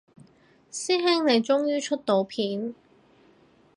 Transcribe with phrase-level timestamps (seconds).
[0.71, 2.73] 師兄你終於出到片